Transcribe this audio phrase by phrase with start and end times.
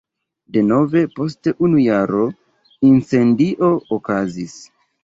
[0.55, 2.25] Denove post unu jaro
[2.93, 4.63] incendio okazis.